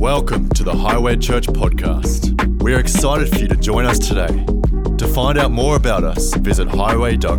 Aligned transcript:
Welcome 0.00 0.48
to 0.54 0.64
the 0.64 0.74
Highway 0.74 1.18
Church 1.18 1.46
podcast. 1.46 2.62
We 2.62 2.72
are 2.72 2.80
excited 2.80 3.28
for 3.28 3.36
you 3.36 3.48
to 3.48 3.54
join 3.54 3.84
us 3.84 3.98
today. 3.98 4.46
To 4.96 5.06
find 5.06 5.38
out 5.38 5.50
more 5.50 5.76
about 5.76 6.04
us, 6.04 6.32
visit 6.36 6.68
highway.com.au. 6.68 7.36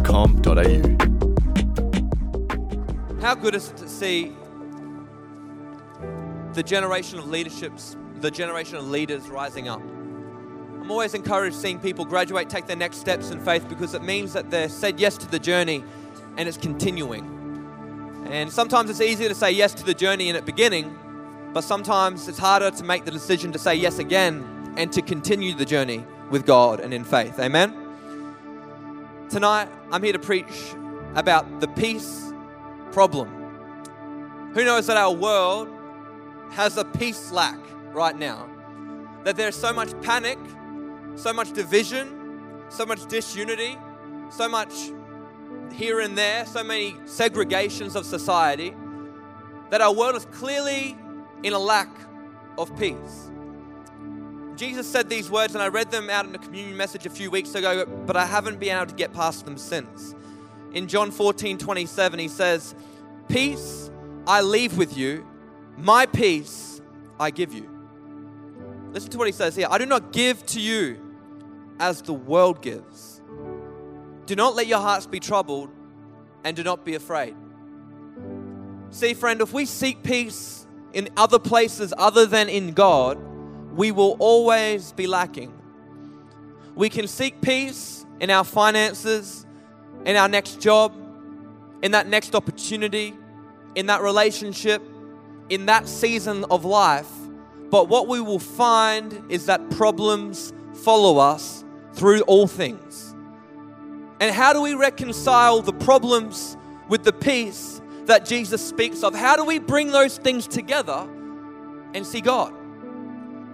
How 3.20 3.34
good 3.34 3.56
is 3.56 3.72
it 3.72 3.78
to 3.78 3.90
see 3.90 4.34
the 6.54 6.62
generation 6.62 7.18
of 7.18 7.28
leaderships, 7.28 7.98
the 8.18 8.30
generation 8.30 8.76
of 8.76 8.88
leaders 8.88 9.28
rising 9.28 9.68
up? 9.68 9.82
I'm 9.82 10.92
always 10.92 11.16
encouraged 11.16 11.56
seeing 11.56 11.80
people 11.80 12.06
graduate, 12.06 12.48
take 12.48 12.68
their 12.68 12.78
next 12.78 12.98
steps 12.98 13.32
in 13.32 13.40
faith 13.40 13.68
because 13.70 13.96
it 13.96 14.04
means 14.04 14.34
that 14.34 14.52
they're 14.52 14.70
said 14.70 15.00
yes 15.00 15.18
to 15.18 15.28
the 15.28 15.40
journey 15.40 15.84
and 16.38 16.48
it's 16.48 16.58
continuing. 16.58 18.28
And 18.30 18.52
sometimes 18.52 18.92
it's 18.92 19.02
easier 19.02 19.30
to 19.30 19.36
say 19.36 19.50
yes 19.50 19.74
to 19.74 19.84
the 19.84 19.96
journey 19.96 20.30
in 20.30 20.36
its 20.36 20.46
beginning, 20.46 20.96
but 21.54 21.62
sometimes 21.62 22.28
it's 22.28 22.38
harder 22.38 22.72
to 22.72 22.84
make 22.84 23.06
the 23.06 23.12
decision 23.12 23.52
to 23.52 23.60
say 23.60 23.76
yes 23.76 24.00
again 24.00 24.74
and 24.78 24.92
to 24.94 25.02
continue 25.02 25.54
the 25.54 25.66
journey 25.66 26.06
with 26.30 26.46
God 26.46 26.80
and 26.80 26.94
in 26.94 27.04
faith. 27.04 27.40
Amen? 27.40 27.76
Tonight, 29.30 29.70
I'm 29.92 30.04
here 30.04 30.14
to 30.14 30.20
preach 30.20 30.76
about 31.16 31.60
the 31.60 31.68
peace 31.68 32.34
problem. 32.92 33.30
Who 34.54 34.64
knows 34.64 34.88
that 34.88 34.98
our 34.98 35.14
world 35.14 35.70
has 36.52 36.78
a 36.78 36.86
peace 36.86 37.32
lack 37.32 37.60
right 37.94 38.18
now? 38.18 38.50
That 39.24 39.36
there's 39.36 39.56
so 39.56 39.74
much 39.74 39.90
panic, 40.02 40.38
so 41.16 41.32
much 41.34 41.54
division, 41.54 42.66
so 42.70 42.86
much 42.86 43.06
disunity, 43.08 43.78
so 44.30 44.48
much 44.48 44.74
here 45.74 46.00
and 46.00 46.18
there, 46.18 46.46
so 46.46 46.64
many 46.64 46.94
segregations 47.06 47.96
of 47.96 48.06
society, 48.06 48.74
that 49.70 49.82
our 49.82 49.94
world 49.94 50.16
is 50.16 50.26
clearly 50.26 50.98
in 51.44 51.54
a 51.54 51.60
lack 51.60 51.90
of 52.58 52.78
peace. 52.78 53.32
Jesus 54.56 54.86
said 54.86 55.10
these 55.10 55.30
words, 55.30 55.56
and 55.56 55.64
I 55.64 55.70
read 55.70 55.90
them 55.90 56.10
out 56.10 56.26
in 56.26 56.32
the 56.32 56.38
communion 56.38 56.78
message 56.78 57.06
a 57.06 57.10
few 57.10 57.32
weeks 57.32 57.56
ago, 57.56 57.86
but 58.06 58.16
I 58.16 58.26
haven't 58.26 58.60
been 58.60 58.76
able 58.76 58.88
to 58.88 58.96
get 58.96 59.14
past 59.14 59.46
them 59.46 59.58
since. 59.58 60.14
In 60.74 60.88
John 60.88 61.12
14 61.12 61.58
27, 61.58 62.20
he 62.20 62.28
says, 62.28 62.76
Peace 63.28 63.90
I 64.28 64.42
leave 64.42 64.78
with 64.78 64.96
you, 64.96 65.26
my 65.78 66.06
peace 66.06 66.82
I 67.20 67.32
give 67.32 67.54
you. 67.54 67.70
Listen 68.92 69.10
to 69.12 69.18
what 69.18 69.28
he 69.28 69.34
says 69.34 69.56
here 69.56 69.68
I 69.70 69.78
do 69.78 69.86
not 69.86 70.12
give 70.12 70.46
to 70.48 70.60
you 70.60 71.00
as 71.80 72.02
the 72.02 72.14
world 72.14 72.62
gives. 72.62 73.22
Do 74.26 74.36
not 74.36 74.56
let 74.56 74.68
your 74.68 74.80
hearts 74.80 75.08
be 75.08 75.20
troubled, 75.20 75.70
and 76.44 76.56
do 76.56 76.64
not 76.64 76.86
be 76.86 76.96
afraid. 76.96 77.36
See, 78.92 79.14
friend, 79.14 79.42
if 79.42 79.54
we 79.54 79.66
seek 79.66 80.04
peace 80.04 80.61
in 80.94 81.10
other 81.18 81.40
places 81.40 81.94
other 81.98 82.26
than 82.26 82.50
in 82.50 82.74
God, 82.74 83.18
we 83.76 83.92
will 83.92 84.16
always 84.20 84.92
be 84.92 85.08
lacking. 85.08 85.54
We 86.76 86.90
can 86.90 87.08
seek 87.08 87.42
peace 87.42 88.06
in 88.20 88.30
our 88.30 88.44
finances, 88.44 89.46
in 90.06 90.16
our 90.16 90.28
next 90.28 90.60
job, 90.62 90.94
in 91.82 91.92
that 91.92 92.08
next 92.08 92.36
opportunity, 92.36 93.16
in 93.76 93.88
that 93.88 94.02
relationship, 94.02 94.82
in 95.50 95.66
that 95.66 95.88
season 95.88 96.46
of 96.52 96.66
life. 96.66 97.10
But 97.70 97.88
what 97.88 98.08
we 98.08 98.20
will 98.20 98.40
find 98.40 99.24
is 99.30 99.46
that 99.46 99.70
problems 99.72 100.54
follow 100.74 101.18
us 101.18 101.64
through 101.94 102.22
all 102.22 102.48
things. 102.48 103.16
And 104.20 104.34
how 104.34 104.54
do 104.54 104.62
we 104.62 104.76
reconcile 104.76 105.62
the 105.62 105.74
problems 105.74 106.58
with 106.90 107.04
the 107.04 107.14
peace 107.14 107.81
that 108.06 108.26
Jesus 108.26 108.66
speaks 108.66 109.04
of? 109.04 109.16
How 109.16 109.36
do 109.36 109.46
we 109.46 109.60
bring 109.60 109.92
those 109.92 110.18
things 110.18 110.48
together 110.48 111.08
and 111.94 112.06
see 112.06 112.22
God? 112.22 112.54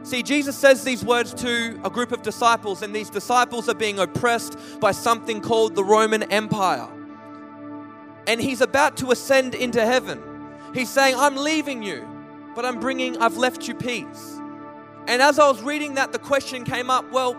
See, 0.03 0.23
Jesus 0.23 0.57
says 0.57 0.83
these 0.83 1.03
words 1.03 1.33
to 1.35 1.79
a 1.83 1.89
group 1.89 2.11
of 2.11 2.21
disciples, 2.21 2.81
and 2.81 2.95
these 2.95 3.09
disciples 3.09 3.67
are 3.67 3.75
being 3.75 3.99
oppressed 3.99 4.57
by 4.79 4.91
something 4.91 5.41
called 5.41 5.75
the 5.75 5.83
Roman 5.83 6.23
Empire. 6.23 6.87
And 8.25 8.39
he's 8.39 8.61
about 8.61 8.97
to 8.97 9.11
ascend 9.11 9.55
into 9.55 9.85
heaven. 9.85 10.21
He's 10.73 10.89
saying, 10.89 11.15
I'm 11.17 11.35
leaving 11.35 11.83
you, 11.83 12.07
but 12.55 12.63
I'm 12.63 12.79
bringing, 12.79 13.17
I've 13.17 13.37
left 13.37 13.67
you 13.67 13.73
peace. 13.73 14.39
And 15.07 15.21
as 15.21 15.39
I 15.39 15.47
was 15.49 15.61
reading 15.61 15.95
that, 15.95 16.11
the 16.11 16.19
question 16.19 16.63
came 16.63 16.89
up 16.89 17.11
well, 17.11 17.33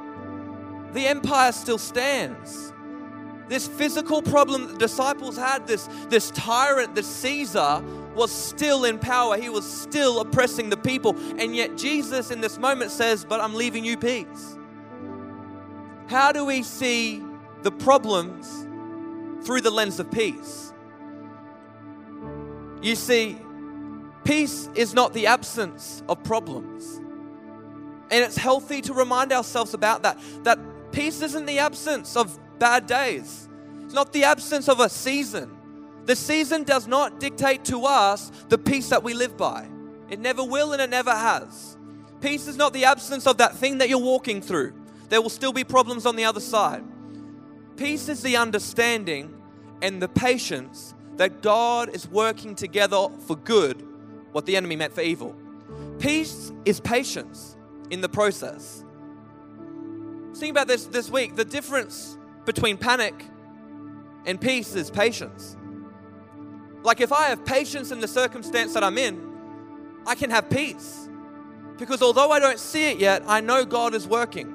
the 0.93 1.07
empire 1.07 1.53
still 1.53 1.79
stands 1.79 2.73
this 3.49 3.67
physical 3.67 4.23
problem 4.23 4.73
the 4.73 4.79
disciples 4.79 5.37
had, 5.37 5.67
this, 5.67 5.89
this 6.09 6.31
tyrant, 6.33 6.95
this 6.95 7.07
Caesar, 7.07 7.83
was 8.15 8.31
still 8.31 8.85
in 8.85 8.99
power. 8.99 9.37
He 9.39 9.49
was 9.49 9.71
still 9.71 10.21
oppressing 10.21 10.71
the 10.71 10.77
people. 10.77 11.17
And 11.39 11.55
yet, 11.55 11.77
Jesus 11.77 12.31
in 12.31 12.41
this 12.41 12.59
moment 12.59 12.91
says, 12.91 13.25
But 13.25 13.41
I'm 13.41 13.55
leaving 13.55 13.85
you 13.85 13.97
peace. 13.97 14.59
How 16.09 16.33
do 16.33 16.45
we 16.45 16.63
see 16.63 17.23
the 17.63 17.71
problems 17.71 18.67
through 19.47 19.61
the 19.61 19.71
lens 19.71 20.01
of 20.01 20.11
peace? 20.11 20.73
You 22.83 22.95
see, 22.95 23.39
peace 24.25 24.69
is 24.75 24.95
not 24.95 25.13
the 25.13 25.27
absence 25.27 26.03
of 26.09 26.23
problems. 26.23 26.97
And 28.11 28.25
it's 28.25 28.37
healthy 28.37 28.81
to 28.83 28.95
remind 28.95 29.33
ourselves 29.33 29.75
about 29.75 30.03
that. 30.03 30.19
That 30.45 30.59
peace 30.93 31.21
isn't 31.23 31.47
the 31.47 31.59
absence 31.59 32.17
of 32.17 32.39
bad 32.59 32.87
days. 32.87 33.49
It's 33.85 33.95
not 33.95 34.13
the 34.13 34.25
absence 34.25 34.69
of 34.69 34.81
a 34.81 34.89
season. 34.89 35.57
The 36.05 36.17
season 36.17 36.65
does 36.65 36.87
not 36.87 37.21
dictate 37.21 37.65
to 37.67 37.85
us 37.85 38.31
the 38.49 38.59
peace 38.59 38.89
that 38.89 39.03
we 39.03 39.15
live 39.15 39.37
by. 39.37 39.69
It 40.09 40.19
never 40.19 40.43
will 40.43 40.73
and 40.73 40.81
it 40.81 40.91
never 40.91 41.11
has. 41.11 41.77
Peace 42.21 42.47
is 42.49 42.57
not 42.57 42.73
the 42.73 42.85
absence 42.85 43.27
of 43.27 43.39
that 43.39 43.57
thing 43.57 43.79
that 43.79 43.89
you're 43.89 43.99
walking 43.99 44.41
through. 44.41 44.73
There 45.09 45.23
will 45.23 45.31
still 45.31 45.53
be 45.53 45.65
problems 45.65 46.07
on 46.07 46.17
the 46.17 46.25
other 46.25 46.41
side. 46.41 46.85
Peace 47.77 48.09
is 48.09 48.23
the 48.23 48.37
understanding 48.37 49.35
and 49.83 50.03
the 50.03 50.09
patience 50.09 50.95
that 51.17 51.43
God 51.43 51.91
is 51.95 52.09
working 52.09 52.55
together 52.55 53.09
for 53.27 53.37
good 53.37 53.87
what 54.33 54.47
the 54.47 54.57
enemy 54.57 54.77
meant 54.77 54.95
for 54.95 55.01
evil. 55.01 55.35
Peace 55.99 56.53
is 56.65 56.81
patience 56.81 57.57
in 57.91 58.01
the 58.01 58.09
process. 58.09 58.85
Think 60.35 60.51
about 60.51 60.69
this 60.69 60.87
this 60.87 61.11
week. 61.11 61.37
The 61.37 61.45
difference 61.45 62.18
between 62.49 62.79
panic 62.79 63.27
and 64.25 64.41
peace 64.41 64.75
is 64.75 64.91
patience. 64.91 65.55
Like 66.83 67.03
if 67.03 67.13
I 67.13 67.27
have 67.27 67.45
patience 67.45 67.93
in 67.93 68.01
the 68.01 68.09
circumstance 68.09 68.73
that 68.73 68.83
I'm 68.83 68.97
in, 68.97 69.21
I 70.07 70.15
can 70.15 70.31
have 70.31 70.49
peace. 70.49 71.11
Because 71.77 72.01
although 72.01 72.31
I 72.31 72.39
don't 72.41 72.59
see 72.59 72.91
it 72.91 72.99
yet, 72.99 73.23
I 73.27 73.43
know 73.43 73.67
God 73.67 73.95
is 73.95 74.09
working. 74.09 74.55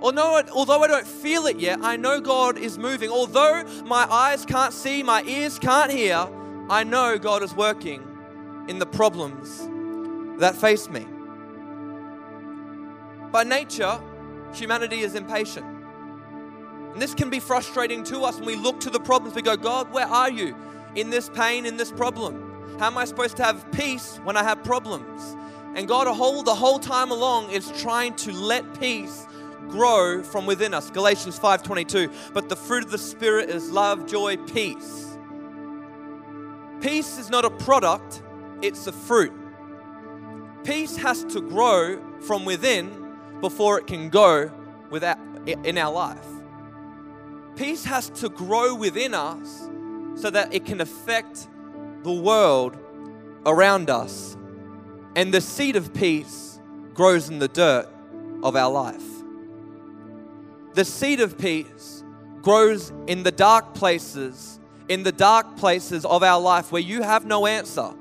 Although, 0.00 0.42
although 0.50 0.82
I 0.82 0.86
don't 0.86 1.06
feel 1.06 1.44
it 1.46 1.60
yet, 1.60 1.80
I 1.82 1.98
know 1.98 2.22
God 2.22 2.56
is 2.56 2.78
moving. 2.78 3.10
Although 3.10 3.64
my 3.84 4.06
eyes 4.10 4.46
can't 4.46 4.72
see, 4.72 5.02
my 5.02 5.22
ears 5.24 5.58
can't 5.58 5.92
hear, 5.92 6.26
I 6.70 6.84
know 6.84 7.18
God 7.18 7.42
is 7.42 7.54
working 7.54 8.02
in 8.66 8.78
the 8.78 8.86
problems 8.86 9.68
that 10.40 10.56
face 10.56 10.88
me. 10.88 11.06
By 13.30 13.44
nature, 13.44 14.00
humanity 14.54 15.00
is 15.00 15.14
impatient. 15.14 15.69
And 16.92 17.00
this 17.00 17.14
can 17.14 17.30
be 17.30 17.40
frustrating 17.40 18.02
to 18.04 18.20
us 18.22 18.36
when 18.36 18.46
we 18.46 18.56
look 18.56 18.80
to 18.80 18.90
the 18.90 19.00
problems. 19.00 19.34
We 19.34 19.42
go, 19.42 19.56
God, 19.56 19.92
where 19.92 20.06
are 20.06 20.30
you 20.30 20.56
in 20.94 21.10
this 21.10 21.28
pain, 21.28 21.66
in 21.66 21.76
this 21.76 21.92
problem? 21.92 22.78
How 22.78 22.86
am 22.86 22.98
I 22.98 23.04
supposed 23.04 23.36
to 23.36 23.44
have 23.44 23.70
peace 23.72 24.18
when 24.24 24.36
I 24.36 24.42
have 24.42 24.64
problems? 24.64 25.36
And 25.74 25.86
God, 25.86 26.06
a 26.06 26.12
whole, 26.12 26.42
the 26.42 26.54
whole 26.54 26.78
time 26.78 27.10
along, 27.10 27.50
is 27.50 27.70
trying 27.80 28.14
to 28.16 28.32
let 28.32 28.80
peace 28.80 29.26
grow 29.68 30.22
from 30.22 30.46
within 30.46 30.74
us. 30.74 30.90
Galatians 30.90 31.38
5:22. 31.38 32.10
But 32.32 32.48
the 32.48 32.56
fruit 32.56 32.84
of 32.84 32.90
the 32.90 32.98
Spirit 32.98 33.50
is 33.50 33.70
love, 33.70 34.06
joy, 34.06 34.36
peace. 34.36 35.16
Peace 36.80 37.18
is 37.18 37.30
not 37.30 37.44
a 37.44 37.50
product, 37.50 38.22
it's 38.62 38.86
a 38.86 38.92
fruit. 38.92 39.32
Peace 40.64 40.96
has 40.96 41.24
to 41.24 41.40
grow 41.40 42.00
from 42.20 42.44
within 42.44 42.90
before 43.40 43.78
it 43.78 43.86
can 43.86 44.08
go 44.08 44.50
without, 44.90 45.18
in 45.46 45.78
our 45.78 45.92
life. 45.92 46.29
Peace 47.60 47.84
has 47.84 48.08
to 48.08 48.30
grow 48.30 48.74
within 48.74 49.12
us 49.12 49.68
so 50.14 50.30
that 50.30 50.54
it 50.54 50.64
can 50.64 50.80
affect 50.80 51.46
the 52.02 52.10
world 52.10 52.74
around 53.44 53.90
us. 53.90 54.34
And 55.14 55.34
the 55.34 55.42
seed 55.42 55.76
of 55.76 55.92
peace 55.92 56.58
grows 56.94 57.28
in 57.28 57.38
the 57.38 57.48
dirt 57.48 57.86
of 58.42 58.56
our 58.56 58.72
life. 58.72 59.04
The 60.72 60.86
seed 60.86 61.20
of 61.20 61.36
peace 61.36 62.02
grows 62.40 62.94
in 63.06 63.24
the 63.24 63.30
dark 63.30 63.74
places, 63.74 64.58
in 64.88 65.02
the 65.02 65.12
dark 65.12 65.58
places 65.58 66.06
of 66.06 66.22
our 66.22 66.40
life 66.40 66.72
where 66.72 66.80
you 66.80 67.02
have 67.02 67.26
no 67.26 67.46
answer, 67.46 67.92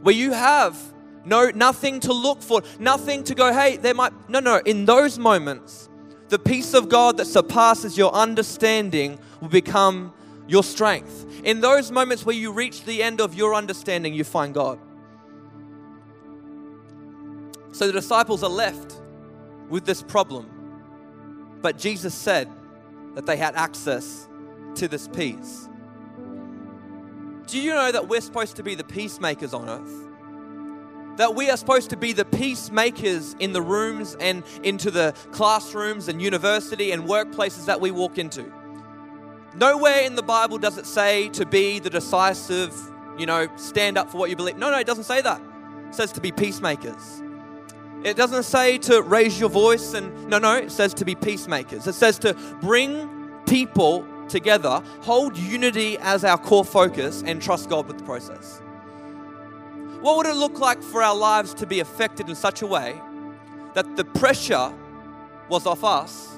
where 0.00 0.14
you 0.14 0.32
have 0.32 0.78
no 1.26 1.50
nothing 1.50 2.00
to 2.00 2.14
look 2.14 2.40
for, 2.40 2.62
nothing 2.78 3.22
to 3.24 3.34
go, 3.34 3.52
hey, 3.52 3.76
there 3.76 3.92
might 3.92 4.14
no 4.30 4.40
no, 4.40 4.62
in 4.64 4.86
those 4.86 5.18
moments 5.18 5.90
the 6.34 6.38
peace 6.40 6.74
of 6.74 6.88
God 6.88 7.18
that 7.18 7.26
surpasses 7.26 7.96
your 7.96 8.12
understanding 8.12 9.20
will 9.40 9.48
become 9.48 10.12
your 10.48 10.64
strength. 10.64 11.24
In 11.44 11.60
those 11.60 11.92
moments 11.92 12.26
where 12.26 12.34
you 12.34 12.50
reach 12.50 12.82
the 12.82 13.04
end 13.04 13.20
of 13.20 13.34
your 13.34 13.54
understanding, 13.54 14.12
you 14.14 14.24
find 14.24 14.52
God. 14.52 14.80
So 17.70 17.86
the 17.86 17.92
disciples 17.92 18.42
are 18.42 18.50
left 18.50 19.00
with 19.68 19.84
this 19.84 20.02
problem. 20.02 21.58
But 21.62 21.78
Jesus 21.78 22.12
said 22.12 22.50
that 23.14 23.26
they 23.26 23.36
had 23.36 23.54
access 23.54 24.28
to 24.74 24.88
this 24.88 25.06
peace. 25.06 25.68
Do 27.46 27.60
you 27.60 27.74
know 27.74 27.92
that 27.92 28.08
we're 28.08 28.20
supposed 28.20 28.56
to 28.56 28.64
be 28.64 28.74
the 28.74 28.82
peacemakers 28.82 29.54
on 29.54 29.68
earth? 29.68 30.08
That 31.16 31.34
we 31.34 31.48
are 31.50 31.56
supposed 31.56 31.90
to 31.90 31.96
be 31.96 32.12
the 32.12 32.24
peacemakers 32.24 33.36
in 33.38 33.52
the 33.52 33.62
rooms 33.62 34.16
and 34.18 34.42
into 34.62 34.90
the 34.90 35.14
classrooms 35.30 36.08
and 36.08 36.20
university 36.20 36.90
and 36.90 37.04
workplaces 37.04 37.66
that 37.66 37.80
we 37.80 37.90
walk 37.90 38.18
into. 38.18 38.52
Nowhere 39.54 40.00
in 40.00 40.16
the 40.16 40.22
Bible 40.22 40.58
does 40.58 40.78
it 40.78 40.86
say 40.86 41.28
to 41.30 41.46
be 41.46 41.78
the 41.78 41.90
decisive, 41.90 42.74
you 43.16 43.26
know, 43.26 43.48
stand 43.56 43.96
up 43.96 44.10
for 44.10 44.18
what 44.18 44.28
you 44.28 44.34
believe. 44.34 44.56
No, 44.56 44.70
no, 44.70 44.78
it 44.78 44.86
doesn't 44.86 45.04
say 45.04 45.20
that. 45.20 45.40
It 45.88 45.94
says 45.94 46.10
to 46.12 46.20
be 46.20 46.32
peacemakers. 46.32 47.22
It 48.02 48.16
doesn't 48.16 48.42
say 48.42 48.78
to 48.78 49.00
raise 49.00 49.38
your 49.38 49.48
voice 49.48 49.94
and 49.94 50.28
no, 50.28 50.38
no, 50.38 50.56
it 50.56 50.72
says 50.72 50.92
to 50.94 51.04
be 51.04 51.14
peacemakers. 51.14 51.86
It 51.86 51.94
says 51.94 52.18
to 52.20 52.34
bring 52.60 53.30
people 53.46 54.04
together, 54.28 54.82
hold 55.02 55.36
unity 55.38 55.96
as 55.98 56.24
our 56.24 56.38
core 56.38 56.64
focus, 56.64 57.22
and 57.24 57.40
trust 57.40 57.70
God 57.70 57.86
with 57.86 57.98
the 57.98 58.04
process. 58.04 58.60
What 60.04 60.18
would 60.18 60.26
it 60.26 60.36
look 60.36 60.58
like 60.58 60.82
for 60.82 61.02
our 61.02 61.16
lives 61.16 61.54
to 61.54 61.66
be 61.66 61.80
affected 61.80 62.28
in 62.28 62.34
such 62.34 62.60
a 62.60 62.66
way 62.66 63.00
that 63.72 63.96
the 63.96 64.04
pressure 64.04 64.70
was 65.48 65.64
off 65.64 65.82
us 65.82 66.36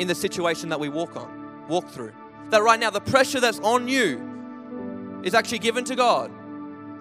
in 0.00 0.08
the 0.08 0.14
situation 0.16 0.70
that 0.70 0.80
we 0.80 0.88
walk 0.88 1.14
on, 1.14 1.68
walk 1.68 1.88
through? 1.88 2.12
That 2.50 2.64
right 2.64 2.80
now 2.80 2.90
the 2.90 3.00
pressure 3.00 3.38
that's 3.38 3.60
on 3.60 3.86
you 3.86 5.20
is 5.22 5.34
actually 5.34 5.60
given 5.60 5.84
to 5.84 5.94
God, 5.94 6.32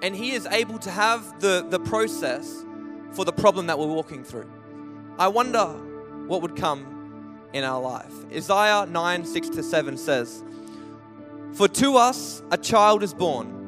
and 0.03 0.15
He 0.15 0.33
is 0.33 0.45
able 0.45 0.77
to 0.77 0.91
have 0.91 1.39
the, 1.39 1.65
the 1.67 1.79
process 1.79 2.63
for 3.13 3.25
the 3.25 3.33
problem 3.33 3.65
that 3.65 3.79
we're 3.79 3.87
walking 3.87 4.23
through. 4.23 4.47
I 5.17 5.27
wonder 5.27 5.65
what 6.27 6.43
would 6.43 6.55
come 6.55 7.39
in 7.51 7.63
our 7.63 7.81
life. 7.81 8.13
Isaiah 8.31 8.85
9 8.85 9.25
6 9.25 9.49
to 9.49 9.63
7 9.63 9.97
says, 9.97 10.43
For 11.53 11.67
to 11.67 11.97
us 11.97 12.43
a 12.51 12.59
child 12.59 13.01
is 13.01 13.15
born, 13.15 13.62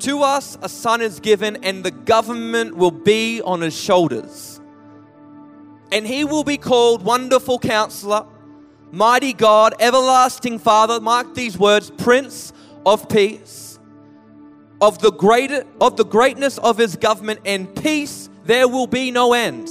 to 0.00 0.22
us 0.22 0.58
a 0.62 0.68
son 0.68 1.00
is 1.00 1.20
given, 1.20 1.64
and 1.64 1.84
the 1.84 1.90
government 1.90 2.76
will 2.76 2.90
be 2.90 3.40
on 3.42 3.60
his 3.60 3.78
shoulders. 3.78 4.60
And 5.92 6.06
he 6.06 6.24
will 6.24 6.44
be 6.44 6.56
called 6.56 7.02
Wonderful 7.02 7.58
Counselor, 7.58 8.26
Mighty 8.92 9.32
God, 9.32 9.74
Everlasting 9.80 10.58
Father. 10.58 11.00
Mark 11.00 11.34
these 11.34 11.58
words 11.58 11.90
Prince 11.90 12.52
of 12.86 13.08
Peace. 13.08 13.78
Of 14.80 15.00
the, 15.00 15.12
great, 15.12 15.50
of 15.80 15.96
the 15.96 16.04
greatness 16.04 16.56
of 16.58 16.78
his 16.78 16.96
government 16.96 17.40
and 17.44 17.74
peace 17.76 18.30
there 18.44 18.66
will 18.66 18.86
be 18.86 19.10
no 19.10 19.32
end. 19.32 19.68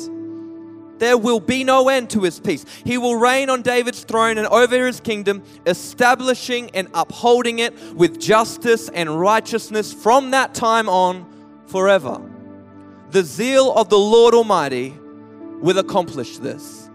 There 1.00 1.18
will 1.18 1.40
be 1.40 1.64
no 1.64 1.90
end 1.90 2.10
to 2.12 2.22
his 2.22 2.40
peace. 2.40 2.66
He 2.84 2.98
will 2.98 3.16
reign 3.16 3.50
on 3.50 3.62
David's 3.62 4.04
throne 4.04 4.38
and 4.38 4.46
over 4.48 4.86
his 4.86 5.00
kingdom, 5.00 5.44
establishing 5.66 6.70
and 6.74 6.90
upholding 6.94 7.60
it 7.60 7.74
with 7.94 8.20
justice 8.20 8.90
and 8.90 9.20
righteousness 9.20 9.94
from 9.94 10.32
that 10.32 10.54
time 10.54 10.90
on 10.90 11.26
forever. 11.68 12.22
The 13.12 13.24
zeal 13.24 13.74
of 13.74 13.90
the 13.90 13.98
Lord 13.98 14.34
Almighty 14.34 14.94
will 15.62 15.80
accomplish 15.80 16.38
this. 16.38 16.90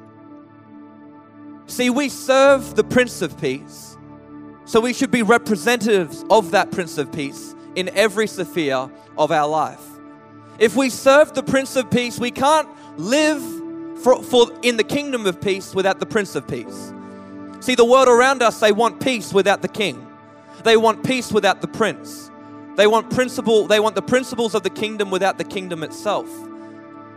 See, 1.67 1.89
we 1.89 2.11
serve 2.11 2.77
the 2.77 2.85
Prince 2.85 3.23
of 3.23 3.41
Peace, 3.41 3.97
so 4.67 4.81
we 4.81 4.93
should 4.93 5.11
be 5.11 5.23
representatives 5.23 6.25
of 6.29 6.51
that 6.51 6.71
Prince 6.71 6.99
of 6.99 7.11
Peace 7.11 7.55
in 7.75 7.89
every 7.97 8.27
sphere 8.27 8.91
of 9.17 9.33
our 9.33 9.49
life. 9.49 9.83
If 10.59 10.77
we 10.77 10.91
serve 10.91 11.33
the 11.33 11.43
Prince 11.43 11.75
of 11.75 11.91
Peace, 11.91 12.19
we 12.19 12.31
can't 12.31 12.69
live 12.99 13.43
for, 14.05 14.23
for, 14.23 14.53
in 14.63 14.77
the 14.77 14.85
kingdom 14.85 15.25
of 15.25 15.41
peace 15.41 15.75
without 15.75 15.99
the 15.99 16.05
Prince 16.05 16.35
of 16.35 16.47
Peace. 16.47 16.93
See, 17.61 17.75
the 17.75 17.87
world 17.87 18.07
around 18.07 18.43
us, 18.43 18.61
they 18.61 18.71
want 18.71 19.01
peace 19.01 19.33
without 19.33 19.63
the 19.63 19.69
King. 19.69 20.07
They 20.63 20.77
want 20.77 21.03
peace 21.05 21.33
without 21.33 21.63
the 21.63 21.69
Prince. 21.69 22.31
They 22.77 22.87
want 22.87 23.11
principle, 23.11 23.67
they 23.67 23.81
want 23.81 23.95
the 23.95 24.03
principles 24.03 24.55
of 24.55 24.63
the 24.63 24.71
kingdom 24.71 25.11
without 25.11 25.39
the 25.39 25.45
kingdom 25.45 25.83
itself. 25.83 26.29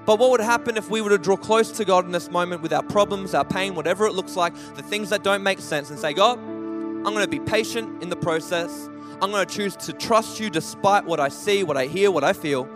But 0.06 0.20
what 0.20 0.32
would 0.32 0.40
happen 0.40 0.78
if 0.78 0.90
we 0.90 1.02
were 1.02 1.10
to 1.10 1.18
draw 1.18 1.36
close 1.36 1.72
to 1.74 1.84
God 1.84 2.06
in 2.06 2.14
this 2.14 2.32
moment 2.32 2.62
with 2.62 2.72
our 2.72 2.84
problems, 2.84 3.34
our 3.34 3.44
pain, 3.44 3.76
whatever 3.76 4.06
it 4.06 4.14
looks 4.14 4.38
like, 4.38 4.56
the 4.76 4.84
things 4.84 5.10
that 5.10 5.24
don't 5.24 5.44
make 5.44 5.60
sense, 5.60 5.90
and 5.90 6.00
say, 6.00 6.14
God, 6.14 6.40
I'm 6.40 7.04
going 7.04 7.26
to 7.26 7.28
be 7.28 7.40
patient 7.40 8.02
in 8.02 8.10
the 8.10 8.16
process. 8.16 8.88
I'm 9.22 9.32
going 9.32 9.46
to 9.46 9.54
choose 9.54 9.76
to 9.78 9.94
trust 9.94 10.40
you 10.40 10.50
despite 10.50 11.04
what 11.04 11.20
I 11.20 11.28
see, 11.28 11.64
what 11.64 11.76
I 11.76 11.88
hear, 11.88 12.12
what 12.12 12.24
I 12.24 12.34
feel 12.34 12.70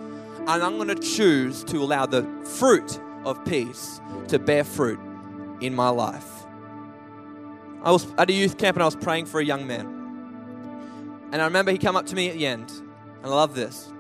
and 0.48 0.64
I'm 0.64 0.78
going 0.78 0.88
to 0.88 0.96
choose 0.96 1.64
to 1.66 1.78
allow 1.78 2.08
the 2.08 2.24
fruit 2.44 3.00
of 3.26 3.44
peace 3.46 4.02
to 4.28 4.40
bear 4.40 4.64
fruit 4.64 5.00
in 5.62 5.76
my 5.76 5.90
life. 5.90 6.46
I 7.84 7.92
was 7.92 8.08
at 8.18 8.30
a 8.30 8.34
youth 8.34 8.58
camp 8.58 8.76
and 8.78 8.84
I 8.84 8.86
was 8.86 8.96
praying 8.96 9.26
for 9.26 9.40
a 9.40 9.46
young 9.46 9.66
man. 9.66 9.98
And 11.32 11.42
I 11.42 11.46
remember 11.46 11.72
he 11.72 11.78
came 11.78 11.96
up 11.96 12.06
to 12.08 12.16
me 12.16 12.30
at 12.30 12.36
the 12.36 12.46
end, 12.46 12.70
and 12.70 13.26
I 13.26 13.30
love 13.30 13.56
this. 13.56 13.92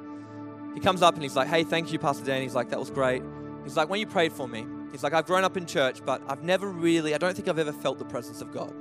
He 0.73 0.79
comes 0.79 1.01
up 1.01 1.13
and 1.15 1.23
he's 1.23 1.35
like, 1.35 1.47
Hey, 1.47 1.63
thank 1.63 1.91
you, 1.91 1.99
Pastor 1.99 2.25
Dan. 2.25 2.41
He's 2.41 2.55
like, 2.55 2.69
That 2.69 2.79
was 2.79 2.89
great. 2.89 3.23
He's 3.63 3.77
like, 3.77 3.89
When 3.89 3.99
you 3.99 4.07
prayed 4.07 4.33
for 4.33 4.47
me, 4.47 4.65
he's 4.91 5.03
like, 5.03 5.13
I've 5.13 5.25
grown 5.25 5.43
up 5.43 5.57
in 5.57 5.65
church, 5.65 6.05
but 6.05 6.21
I've 6.27 6.43
never 6.43 6.67
really, 6.67 7.15
I 7.15 7.17
don't 7.17 7.35
think 7.35 7.47
I've 7.47 7.59
ever 7.59 7.71
felt 7.73 7.99
the 7.99 8.05
presence 8.05 8.41
of 8.41 8.51
God. 8.51 8.73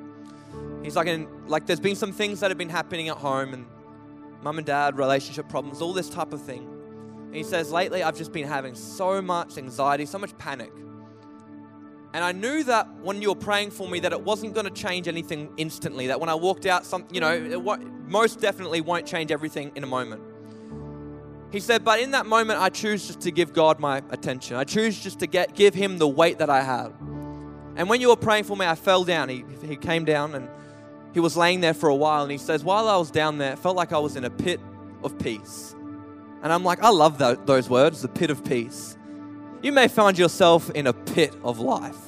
He's 0.83 0.97
like, 0.97 1.07
and 1.07 1.29
like, 1.49 1.67
there's 1.67 1.81
been 1.81 1.97
some 1.97 2.13
things 2.13 2.41
that 2.41 2.51
have 2.51 2.59
been 2.59 2.71
happening 2.71 3.09
at 3.09 3.17
home 3.17 3.55
and 3.55 3.67
mum 4.43 4.59
and 4.59 4.67
dad, 4.67 4.97
relationship 4.97 5.49
problems, 5.49 5.81
all 5.81 5.93
this 5.93 6.09
type 6.09 6.33
of 6.33 6.43
thing. 6.43 6.80
And 7.31 7.37
he 7.37 7.45
says, 7.45 7.71
Lately, 7.71 8.03
I've 8.03 8.17
just 8.17 8.33
been 8.33 8.49
having 8.49 8.75
so 8.75 9.23
much 9.23 9.57
anxiety, 9.57 10.05
so 10.05 10.19
much 10.19 10.37
panic. 10.37 10.73
And 12.13 12.25
I 12.25 12.33
knew 12.33 12.65
that 12.65 12.93
when 13.03 13.23
you 13.23 13.29
were 13.29 13.37
praying 13.37 13.71
for 13.71 13.89
me, 13.89 14.01
that 14.01 14.11
it 14.11 14.21
wasn't 14.21 14.53
going 14.53 14.67
to 14.67 14.73
change 14.73 15.07
anything 15.07 15.49
instantly. 15.57 16.09
That 16.09 16.19
when 16.19 16.29
I 16.29 16.35
walked 16.35 16.67
out, 16.67 16.85
some, 16.85 17.07
you 17.13 17.21
know, 17.21 17.31
it 17.31 17.63
most 18.09 18.41
definitely 18.41 18.81
won't 18.81 19.07
change 19.07 19.31
everything 19.31 19.71
in 19.77 19.85
a 19.85 19.87
moment. 19.87 20.21
He 21.53 21.61
said, 21.61 21.85
but 21.85 22.01
in 22.01 22.11
that 22.11 22.27
moment, 22.27 22.61
I 22.61 22.69
choose 22.69 23.07
just 23.07 23.21
to 23.21 23.31
give 23.31 23.53
God 23.53 23.79
my 23.79 24.03
attention. 24.11 24.57
I 24.57 24.65
choose 24.65 25.01
just 25.01 25.21
to 25.21 25.29
get 25.29 25.55
give 25.55 25.73
Him 25.73 25.99
the 25.99 26.09
weight 26.09 26.39
that 26.39 26.51
I 26.51 26.63
had. 26.63 26.93
And 27.77 27.89
when 27.89 28.01
you 28.01 28.09
were 28.09 28.17
praying 28.17 28.45
for 28.45 28.57
me, 28.57 28.67
I 28.67 28.75
fell 28.75 29.05
down. 29.05 29.29
He, 29.29 29.45
he 29.65 29.77
came 29.77 30.05
down 30.05 30.35
and 30.35 30.49
he 31.15 31.21
was 31.21 31.37
laying 31.37 31.61
there 31.61 31.75
for 31.75 31.89
a 31.89 31.95
while. 31.95 32.23
And 32.23 32.33
he 32.33 32.39
says, 32.39 32.65
while 32.65 32.89
I 32.89 32.97
was 32.97 33.13
down 33.13 33.39
there, 33.39 33.53
it 33.53 33.61
felt 33.61 33.77
like 33.77 33.93
I 33.93 33.99
was 33.99 34.17
in 34.17 34.25
a 34.25 34.31
pit 34.31 34.61
of 35.05 35.17
peace. 35.19 35.77
And 36.43 36.53
I'm 36.53 36.65
like, 36.65 36.83
I 36.83 36.91
love 36.91 37.19
those 37.19 37.69
words, 37.69 38.03
the 38.03 38.09
pit 38.09 38.31
of 38.31 38.45
peace. 38.45 38.97
You 39.63 39.73
may 39.73 39.89
find 39.89 40.19
yourself 40.19 40.71
in 40.71 40.87
a 40.87 40.93
pit 40.93 41.35
of 41.45 41.59
life. 41.59 41.99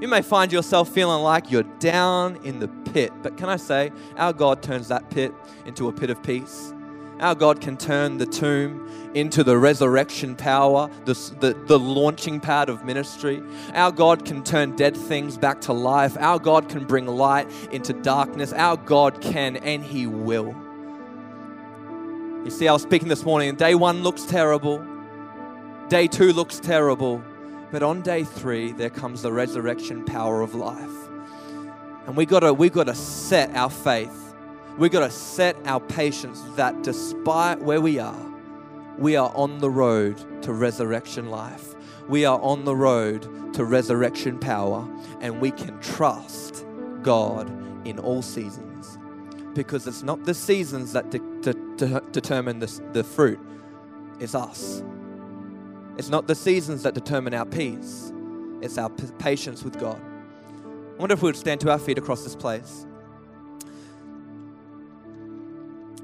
You 0.00 0.08
may 0.08 0.22
find 0.22 0.52
yourself 0.52 0.90
feeling 0.90 1.22
like 1.22 1.50
you're 1.50 1.62
down 1.62 2.36
in 2.44 2.58
the 2.58 2.68
pit. 2.92 3.12
But 3.22 3.36
can 3.36 3.48
I 3.48 3.56
say, 3.56 3.92
our 4.16 4.32
God 4.32 4.62
turns 4.62 4.88
that 4.88 5.08
pit 5.08 5.32
into 5.64 5.88
a 5.88 5.92
pit 5.92 6.10
of 6.10 6.22
peace. 6.22 6.74
Our 7.20 7.34
God 7.34 7.62
can 7.62 7.78
turn 7.78 8.18
the 8.18 8.26
tomb 8.26 9.12
into 9.14 9.42
the 9.42 9.56
resurrection 9.56 10.36
power, 10.36 10.90
the, 11.06 11.14
the, 11.40 11.54
the, 11.66 11.78
launching 11.78 12.40
pad 12.40 12.68
of 12.68 12.84
ministry. 12.84 13.42
Our 13.72 13.90
God 13.90 14.26
can 14.26 14.44
turn 14.44 14.76
dead 14.76 14.94
things 14.94 15.38
back 15.38 15.62
to 15.62 15.72
life. 15.72 16.16
Our 16.18 16.38
God 16.38 16.68
can 16.68 16.84
bring 16.84 17.06
light 17.06 17.50
into 17.72 17.94
darkness. 17.94 18.52
Our 18.52 18.76
God 18.76 19.22
can, 19.22 19.56
and 19.56 19.82
He 19.82 20.06
will. 20.06 20.54
You 22.46 22.52
see, 22.52 22.68
I 22.68 22.72
was 22.72 22.82
speaking 22.82 23.08
this 23.08 23.24
morning, 23.24 23.56
day 23.56 23.74
one 23.74 24.04
looks 24.04 24.22
terrible, 24.22 24.78
day 25.88 26.06
two 26.06 26.32
looks 26.32 26.60
terrible, 26.60 27.20
but 27.72 27.82
on 27.82 28.02
day 28.02 28.22
three, 28.22 28.70
there 28.70 28.88
comes 28.88 29.22
the 29.22 29.32
resurrection 29.32 30.04
power 30.04 30.42
of 30.42 30.54
life. 30.54 31.08
And 32.06 32.16
we 32.16 32.24
gotta, 32.24 32.54
we 32.54 32.70
gotta 32.70 32.94
set 32.94 33.50
our 33.56 33.68
faith, 33.68 34.32
we 34.78 34.88
gotta 34.88 35.10
set 35.10 35.56
our 35.64 35.80
patience 35.80 36.40
that 36.54 36.84
despite 36.84 37.60
where 37.62 37.80
we 37.80 37.98
are, 37.98 38.32
we 38.96 39.16
are 39.16 39.32
on 39.34 39.58
the 39.58 39.68
road 39.68 40.44
to 40.44 40.52
resurrection 40.52 41.30
life. 41.30 41.74
We 42.08 42.26
are 42.26 42.40
on 42.40 42.64
the 42.64 42.76
road 42.76 43.54
to 43.54 43.64
resurrection 43.64 44.38
power, 44.38 44.88
and 45.20 45.40
we 45.40 45.50
can 45.50 45.80
trust 45.80 46.64
God 47.02 47.50
in 47.84 47.98
all 47.98 48.22
seasons 48.22 48.65
because 49.56 49.86
it's 49.86 50.02
not 50.02 50.24
the 50.24 50.34
seasons 50.34 50.92
that 50.92 51.10
de- 51.10 51.18
de- 51.40 51.76
de- 51.76 52.02
determine 52.12 52.58
the, 52.58 52.80
the 52.92 53.02
fruit, 53.02 53.40
it's 54.20 54.34
us. 54.34 54.82
It's 55.98 56.08
not 56.08 56.26
the 56.26 56.34
seasons 56.34 56.82
that 56.82 56.94
determine 56.94 57.34
our 57.34 57.46
peace, 57.46 58.12
it's 58.60 58.78
our 58.78 58.90
p- 58.90 59.06
patience 59.18 59.62
with 59.62 59.78
God. 59.78 60.00
I 60.00 61.00
wonder 61.00 61.14
if 61.14 61.22
we 61.22 61.28
would 61.28 61.36
stand 61.36 61.60
to 61.62 61.70
our 61.70 61.78
feet 61.78 61.98
across 61.98 62.22
this 62.22 62.36
place. 62.36 62.86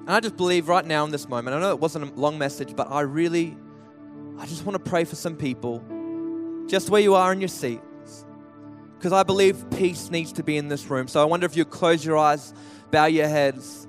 And 0.01 0.11
I 0.11 0.21
just 0.21 0.37
believe 0.37 0.69
right 0.69 0.85
now 0.85 1.05
in 1.05 1.11
this 1.11 1.29
moment, 1.29 1.57
I 1.57 1.61
know 1.61 1.71
it 1.71 1.79
wasn't 1.79 2.11
a 2.11 2.21
long 2.21 2.37
message, 2.37 2.75
but 2.75 2.91
I 2.91 3.03
really, 3.03 3.57
I 4.39 4.47
just 4.47 4.67
want 4.67 4.83
to 4.83 4.91
pray 4.91 5.05
for 5.05 5.15
some 5.15 5.37
people, 5.37 5.83
just 6.67 6.91
where 6.91 7.01
you 7.01 7.15
are 7.15 7.33
in 7.33 7.41
your 7.41 7.49
seats, 7.49 7.83
because 9.03 9.13
I 9.13 9.25
believe 9.25 9.69
peace 9.73 10.13
needs 10.13 10.33
to 10.35 10.45
be 10.45 10.57
in 10.57 10.69
this 10.69 10.87
room. 10.87 11.09
So 11.09 11.21
I 11.21 11.25
wonder 11.25 11.45
if 11.45 11.57
you 11.57 11.65
close 11.65 12.05
your 12.05 12.17
eyes 12.17 12.55
bow 12.93 13.07
your 13.07 13.27
heads. 13.27 13.89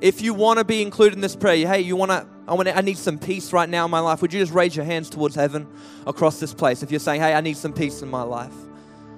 If 0.00 0.20
you 0.20 0.34
want 0.34 0.60
to 0.60 0.64
be 0.64 0.82
included 0.82 1.14
in 1.14 1.20
this 1.22 1.34
prayer, 1.34 1.66
hey, 1.66 1.80
you 1.80 1.96
want 1.96 2.12
to, 2.12 2.28
I 2.46 2.54
want 2.54 2.68
to, 2.68 2.76
I 2.76 2.82
need 2.82 2.98
some 2.98 3.18
peace 3.18 3.52
right 3.52 3.68
now 3.68 3.86
in 3.86 3.90
my 3.90 3.98
life. 3.98 4.22
Would 4.22 4.32
you 4.32 4.38
just 4.38 4.52
raise 4.52 4.76
your 4.76 4.84
hands 4.84 5.10
towards 5.10 5.34
heaven 5.34 5.66
across 6.06 6.38
this 6.38 6.54
place? 6.54 6.84
If 6.84 6.92
you're 6.92 7.00
saying, 7.00 7.22
hey, 7.22 7.34
I 7.34 7.40
need 7.40 7.56
some 7.56 7.72
peace 7.72 8.02
in 8.02 8.08
my 8.08 8.22
life, 8.22 8.52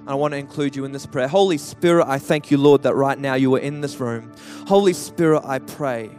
I 0.07 0.15
want 0.15 0.31
to 0.31 0.37
include 0.37 0.75
you 0.75 0.85
in 0.85 0.93
this 0.93 1.05
prayer. 1.05 1.27
Holy 1.27 1.59
Spirit, 1.59 2.07
I 2.07 2.17
thank 2.17 2.49
you, 2.49 2.57
Lord, 2.57 2.83
that 2.83 2.95
right 2.95 3.19
now 3.19 3.35
you 3.35 3.53
are 3.55 3.59
in 3.59 3.81
this 3.81 3.99
room. 3.99 4.31
Holy 4.67 4.93
Spirit, 4.93 5.43
I 5.45 5.59
pray 5.59 6.09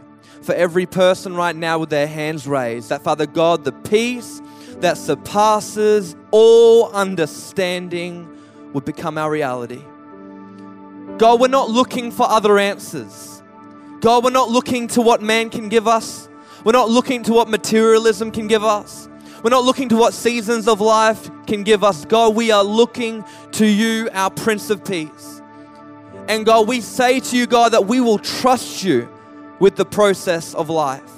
for 0.43 0.53
every 0.53 0.85
person 0.85 1.35
right 1.35 1.55
now 1.55 1.79
with 1.79 1.89
their 1.89 2.07
hands 2.07 2.47
raised, 2.47 2.89
that 2.89 3.01
Father 3.01 3.25
God, 3.25 3.65
the 3.65 3.73
peace 3.73 4.41
that 4.77 4.97
surpasses 4.97 6.15
all 6.29 6.91
understanding 6.91 8.29
would 8.73 8.85
become 8.85 9.17
our 9.17 9.29
reality. 9.29 9.83
God, 11.17 11.39
we're 11.39 11.47
not 11.47 11.69
looking 11.69 12.11
for 12.11 12.27
other 12.27 12.57
answers. 12.57 13.43
God, 13.99 14.23
we're 14.23 14.31
not 14.31 14.49
looking 14.49 14.87
to 14.89 15.01
what 15.01 15.21
man 15.21 15.49
can 15.49 15.69
give 15.69 15.87
us. 15.87 16.27
We're 16.63 16.71
not 16.71 16.89
looking 16.89 17.23
to 17.23 17.33
what 17.33 17.49
materialism 17.49 18.31
can 18.31 18.47
give 18.47 18.63
us. 18.63 19.07
We're 19.43 19.49
not 19.49 19.63
looking 19.63 19.89
to 19.89 19.95
what 19.95 20.13
seasons 20.13 20.67
of 20.67 20.81
life 20.81 21.29
can 21.47 21.63
give 21.63 21.83
us. 21.83 22.05
God, 22.05 22.35
we 22.35 22.51
are 22.51 22.63
looking 22.63 23.23
to 23.53 23.65
you, 23.65 24.09
our 24.13 24.29
Prince 24.29 24.69
of 24.69 24.85
Peace. 24.85 25.41
And 26.27 26.45
God, 26.45 26.67
we 26.67 26.81
say 26.81 27.19
to 27.19 27.37
you, 27.37 27.47
God, 27.47 27.73
that 27.73 27.85
we 27.85 27.99
will 27.99 28.19
trust 28.19 28.83
you 28.83 29.09
with 29.59 29.75
the 29.75 29.85
process 29.85 30.53
of 30.53 30.69
life. 30.69 31.11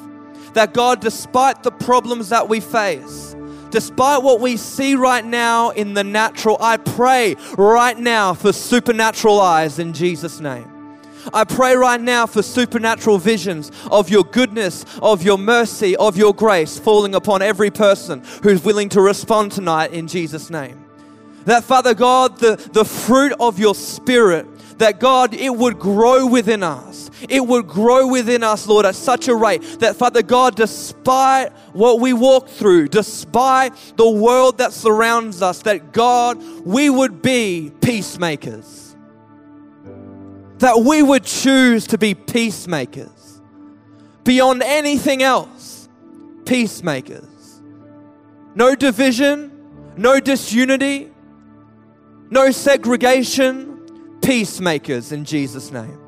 That 0.54 0.74
God, 0.74 1.02
despite 1.02 1.64
the 1.64 1.72
problems 1.72 2.30
that 2.30 2.48
we 2.48 2.60
face, 2.60 3.36
despite 3.74 4.22
what 4.22 4.40
we 4.40 4.56
see 4.56 4.94
right 4.94 5.26
now 5.26 5.72
in 5.72 5.96
the 5.96 6.04
natural, 6.04 6.58
I 6.62 6.78
pray 6.78 7.36
right 7.58 7.98
now 7.98 8.36
for 8.36 8.54
supernatural 8.54 9.42
eyes 9.42 9.80
in 9.80 9.94
Jesus' 9.94 10.40
name. 10.40 10.70
I 11.34 11.44
pray 11.44 11.76
right 11.76 12.00
now 12.00 12.28
for 12.28 12.44
supernatural 12.44 13.18
visions 13.18 13.72
of 13.90 14.12
your 14.12 14.26
goodness, 14.26 14.86
of 15.02 15.24
your 15.24 15.40
mercy, 15.40 15.96
of 15.96 16.16
your 16.16 16.36
grace 16.36 16.78
falling 16.78 17.16
upon 17.16 17.42
every 17.42 17.72
person 17.72 18.22
who's 18.44 18.64
willing 18.64 18.90
to 18.90 19.02
respond 19.02 19.52
tonight 19.52 19.92
in 19.92 20.08
Jesus' 20.08 20.52
name. 20.52 20.86
That, 21.46 21.64
Father 21.64 21.96
God, 21.96 22.38
the, 22.38 22.58
the 22.74 22.86
fruit 22.86 23.34
of 23.40 23.58
your 23.58 23.74
Spirit, 23.74 24.46
that 24.78 25.00
God, 25.00 25.34
it 25.34 25.50
would 25.50 25.80
grow 25.80 26.28
within 26.28 26.62
us 26.62 26.93
it 27.30 27.46
would 27.46 27.68
grow 27.68 28.08
within 28.08 28.44
us, 28.44 28.68
Lord, 28.68 28.86
at 28.86 28.96
such 28.96 29.28
a 29.28 29.36
rate 29.36 29.62
that, 29.80 29.96
Father 29.96 30.22
God, 30.22 30.56
despite 30.56 31.52
what 31.74 32.00
we 32.00 32.14
walk 32.14 32.50
through, 32.50 32.90
despite 32.90 33.74
the 33.96 34.10
world 34.10 34.58
that 34.58 34.74
surrounds 34.74 35.42
us, 35.42 35.62
that 35.64 35.92
God, 35.92 36.42
we 36.66 36.90
would 36.90 37.22
be 37.22 37.72
peacemakers. 37.82 38.96
That 40.60 40.80
we 40.80 41.02
would 41.02 41.24
choose 41.24 41.88
to 41.88 41.98
be 41.98 42.14
peacemakers. 42.14 43.42
Beyond 44.24 44.64
anything 44.64 45.22
else, 45.22 45.90
peacemakers. 46.46 47.62
No 48.56 48.76
division, 48.76 49.52
no 49.98 50.20
disunity, 50.20 51.12
no 52.30 52.52
segregation, 52.52 54.20
peacemakers 54.22 55.12
in 55.12 55.26
Jesus' 55.26 55.72
name. 55.72 56.03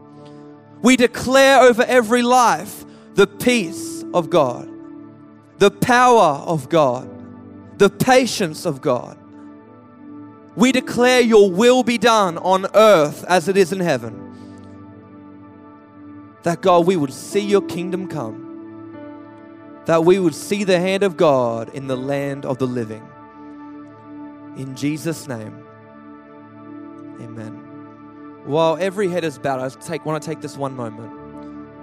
We 0.82 0.96
declare 0.96 1.62
over 1.62 1.84
every 1.84 2.22
life 2.22 2.86
the 3.16 3.28
peace 3.28 4.04
of 4.14 4.30
God, 4.30 4.70
the 5.58 5.72
power 5.72 6.44
of 6.46 6.70
God, 6.70 7.10
the 7.78 7.90
patience 7.90 8.66
of 8.66 8.82
God. 8.82 9.18
We 10.56 10.72
declare 10.72 11.22
your 11.22 11.52
will 11.52 11.84
be 11.84 11.98
done 11.98 12.38
on 12.38 12.68
earth 12.76 13.26
as 13.26 13.48
it 13.48 13.58
is 13.58 13.74
in 13.74 13.80
heaven. 13.80 14.22
That 16.44 16.62
God, 16.62 16.86
we 16.86 16.96
would 16.96 17.14
see 17.14 17.42
your 17.42 17.62
kingdom 17.62 18.08
come. 18.08 18.44
That 19.86 20.06
we 20.06 20.20
would 20.20 20.36
see 20.36 20.64
the 20.64 20.80
hand 20.80 21.04
of 21.04 21.18
God 21.18 21.74
in 21.74 21.88
the 21.88 21.98
land 21.98 22.46
of 22.46 22.58
the 22.58 22.68
living. 22.68 23.06
In 24.56 24.76
Jesus' 24.76 25.28
name, 25.28 25.66
amen. 27.20 27.65
While 28.46 28.78
every 28.80 29.08
head 29.08 29.24
is 29.24 29.40
bowed, 29.40 29.60
I 29.60 29.70
take, 29.70 30.06
want 30.06 30.22
to 30.22 30.30
take 30.30 30.40
this 30.40 30.56
one 30.56 30.76
moment. 30.76 31.12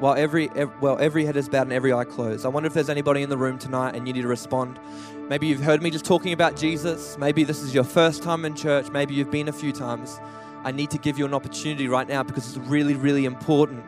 While 0.00 0.14
every, 0.14 0.49
every, 0.50 0.75
well, 0.81 0.97
every 1.00 1.25
head 1.25 1.37
is 1.37 1.49
bowed 1.49 1.62
and 1.62 1.73
every 1.73 1.92
eye 1.92 2.04
closed. 2.04 2.47
I 2.47 2.49
wonder 2.49 2.69
if 2.69 2.73
there's 2.73 2.88
anybody 2.88 3.23
in 3.23 3.31
the 3.31 3.37
room 3.37 3.59
tonight 3.59 3.97
and 3.97 4.07
you 4.07 4.12
need 4.12 4.23
to 4.23 4.28
respond. 4.28 4.78
Maybe 5.28 5.49
you've 5.49 5.62
heard 5.62 5.83
me 5.83 5.90
just 5.90 6.04
talking 6.04 6.33
about 6.33 6.54
Jesus. 6.57 7.19
Maybe 7.19 7.42
this 7.42 7.62
is 7.62 7.75
your 7.75 7.83
first 7.83 8.23
time 8.23 8.45
in 8.45 8.54
church. 8.54 8.90
Maybe 8.90 9.12
you've 9.12 9.31
been 9.31 9.49
a 9.49 9.52
few 9.52 9.73
times. 9.73 10.21
I 10.62 10.71
need 10.71 10.90
to 10.90 10.99
give 10.99 11.19
you 11.19 11.25
an 11.25 11.35
opportunity 11.35 11.88
right 11.88 12.07
now 12.07 12.23
because 12.23 12.49
it's 12.49 12.64
really, 12.69 12.95
really 12.95 13.25
important. 13.25 13.85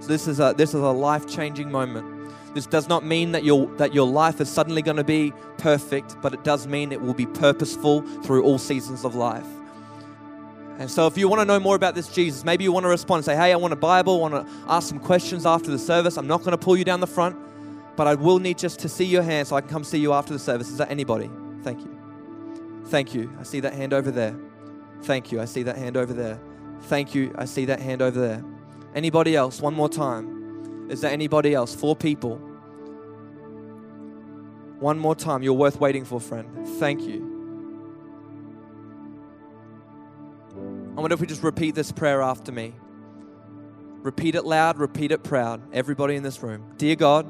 So 0.00 0.08
this 0.08 0.26
is 0.26 0.40
a 0.40 0.54
this 0.56 0.70
is 0.70 0.80
a 0.80 0.90
life-changing 0.90 1.70
moment. 1.70 2.30
This 2.54 2.66
does 2.66 2.88
not 2.88 3.04
mean 3.04 3.32
that 3.32 3.44
your 3.44 3.66
that 3.76 3.92
your 3.92 4.06
life 4.06 4.40
is 4.40 4.48
suddenly 4.48 4.80
going 4.80 4.96
to 4.96 5.04
be 5.04 5.34
perfect, 5.58 6.16
but 6.22 6.32
it 6.32 6.44
does 6.44 6.66
mean 6.66 6.92
it 6.92 7.00
will 7.00 7.14
be 7.14 7.26
purposeful 7.26 8.00
through 8.22 8.42
all 8.44 8.58
seasons 8.58 9.04
of 9.04 9.14
life. 9.14 9.46
And 10.78 10.90
so, 10.90 11.06
if 11.06 11.16
you 11.16 11.28
want 11.28 11.40
to 11.40 11.46
know 11.46 11.58
more 11.58 11.74
about 11.74 11.94
this 11.94 12.08
Jesus, 12.08 12.44
maybe 12.44 12.64
you 12.64 12.72
want 12.72 12.84
to 12.84 12.88
respond 12.88 13.18
and 13.18 13.24
say, 13.24 13.36
Hey, 13.36 13.52
I 13.52 13.56
want 13.56 13.72
a 13.72 13.76
Bible, 13.76 14.16
I 14.16 14.28
want 14.28 14.46
to 14.46 14.52
ask 14.68 14.88
some 14.88 15.00
questions 15.00 15.46
after 15.46 15.70
the 15.70 15.78
service. 15.78 16.16
I'm 16.18 16.26
not 16.26 16.40
going 16.40 16.50
to 16.50 16.58
pull 16.58 16.76
you 16.76 16.84
down 16.84 17.00
the 17.00 17.06
front, 17.06 17.36
but 17.96 18.06
I 18.06 18.14
will 18.14 18.38
need 18.38 18.58
just 18.58 18.78
to 18.80 18.88
see 18.88 19.06
your 19.06 19.22
hand 19.22 19.48
so 19.48 19.56
I 19.56 19.62
can 19.62 19.70
come 19.70 19.84
see 19.84 19.98
you 19.98 20.12
after 20.12 20.32
the 20.32 20.38
service. 20.38 20.68
Is 20.68 20.76
that 20.76 20.90
anybody? 20.90 21.30
Thank 21.62 21.80
you. 21.80 21.98
Thank 22.86 23.14
you. 23.14 23.34
I 23.40 23.42
see 23.42 23.60
that 23.60 23.72
hand 23.72 23.94
over 23.94 24.10
there. 24.10 24.36
Thank 25.02 25.32
you. 25.32 25.40
I 25.40 25.46
see 25.46 25.62
that 25.62 25.76
hand 25.76 25.96
over 25.96 26.12
there. 26.12 26.38
Thank 26.82 27.14
you. 27.14 27.34
I 27.36 27.46
see 27.46 27.64
that 27.64 27.80
hand 27.80 28.02
over 28.02 28.20
there. 28.20 28.44
Anybody 28.94 29.34
else? 29.34 29.60
One 29.60 29.74
more 29.74 29.88
time. 29.88 30.88
Is 30.90 31.00
there 31.00 31.10
anybody 31.10 31.54
else? 31.54 31.74
Four 31.74 31.96
people. 31.96 32.36
One 34.78 34.98
more 34.98 35.14
time. 35.14 35.42
You're 35.42 35.54
worth 35.54 35.80
waiting 35.80 36.04
for, 36.04 36.20
friend. 36.20 36.66
Thank 36.78 37.02
you. 37.02 37.35
I 40.96 41.00
wonder 41.00 41.12
if 41.12 41.20
we 41.20 41.26
just 41.26 41.42
repeat 41.42 41.74
this 41.74 41.92
prayer 41.92 42.22
after 42.22 42.50
me. 42.50 42.72
Repeat 44.00 44.34
it 44.34 44.46
loud, 44.46 44.78
repeat 44.78 45.12
it 45.12 45.22
proud. 45.22 45.60
Everybody 45.74 46.16
in 46.16 46.22
this 46.22 46.42
room. 46.42 46.72
Dear 46.78 46.96
God, 46.96 47.26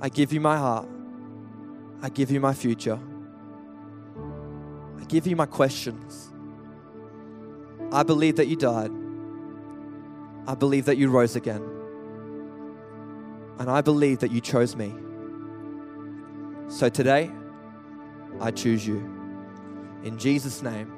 I 0.00 0.08
give 0.08 0.32
you 0.32 0.40
my 0.40 0.56
heart. 0.56 0.88
I 2.00 2.10
give 2.10 2.30
you 2.30 2.38
my 2.38 2.54
future. 2.54 3.00
I 5.00 5.04
give 5.06 5.26
you 5.26 5.34
my 5.34 5.46
questions. 5.46 6.30
I 7.90 8.04
believe 8.04 8.36
that 8.36 8.46
you 8.46 8.54
died. 8.54 8.92
I 10.46 10.54
believe 10.54 10.84
that 10.84 10.96
you 10.96 11.10
rose 11.10 11.34
again. 11.34 11.68
And 13.58 13.68
I 13.68 13.80
believe 13.80 14.20
that 14.20 14.30
you 14.30 14.40
chose 14.40 14.76
me. 14.76 14.94
So 16.68 16.88
today, 16.88 17.32
I 18.40 18.52
choose 18.52 18.86
you. 18.86 18.98
In 20.04 20.18
Jesus' 20.18 20.62
name. 20.62 20.97